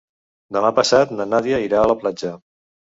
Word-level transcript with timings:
Demà 0.57 0.71
passat 0.79 1.13
na 1.19 1.29
Nàdia 1.35 1.63
irà 1.69 1.85
a 1.85 1.89
la 1.95 1.99
platja. 2.03 2.37